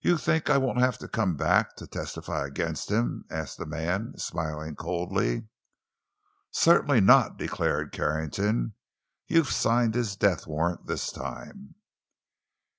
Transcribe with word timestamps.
"You 0.00 0.16
think 0.16 0.48
I 0.48 0.56
won't 0.56 0.80
have 0.80 0.96
to 0.96 1.06
come 1.08 1.36
back—to 1.36 1.86
testify 1.86 2.46
against 2.46 2.90
him?" 2.90 3.26
asked 3.30 3.58
the 3.58 3.66
man, 3.66 4.14
smiling 4.16 4.76
coldly. 4.76 5.48
"Certainly 6.52 7.02
not!" 7.02 7.36
declared 7.36 7.92
Carrington. 7.92 8.76
"You've 9.26 9.52
signed 9.52 9.94
his 9.94 10.16
death 10.16 10.46
warrant 10.46 10.86
this 10.86 11.12
time!" 11.12 11.74